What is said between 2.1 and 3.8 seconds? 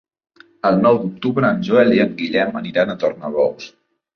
Guillem aniran a Tornabous.